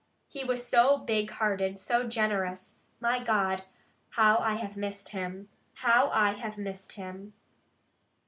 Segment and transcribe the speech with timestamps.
[0.27, 2.79] He was so big hearted, so generous!
[2.99, 3.65] My God,
[4.09, 5.47] how I have missed him!
[5.75, 7.33] How I have missed him!"